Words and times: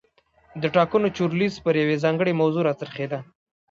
د 0.61 0.63
ټاکنو 0.75 1.07
چورلیز 1.17 1.53
پر 1.63 1.73
یوې 1.81 1.95
ځانګړې 2.03 2.39
موضوع 2.41 2.63
را 2.65 2.73
څرخېده. 2.79 3.19